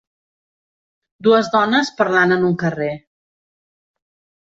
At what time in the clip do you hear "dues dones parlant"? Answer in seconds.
1.27-2.37